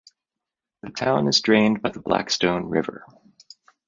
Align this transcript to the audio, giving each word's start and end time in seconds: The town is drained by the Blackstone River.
The 0.81 0.89
town 0.89 1.27
is 1.27 1.41
drained 1.41 1.83
by 1.83 1.91
the 1.91 1.99
Blackstone 1.99 2.65
River. 2.69 3.05